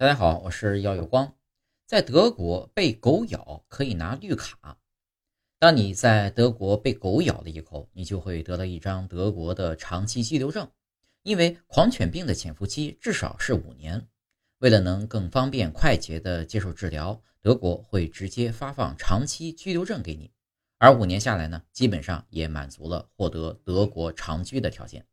[0.00, 1.34] 大家好，我是耀有光。
[1.84, 4.78] 在德国被狗咬可以拿绿卡。
[5.58, 10.70] 当你在德国被狗咬了一口，你就会得到一张德国的长期居留证，
[11.24, 14.06] 因为狂犬病的潜伏期至少是五年。
[14.58, 20.30] 为了能更方便快捷的接受治疗，德国会直接发放长期居留证给你，
[20.78, 25.04] 而五年下来呢，基本上也满足了获得德国长居的条件。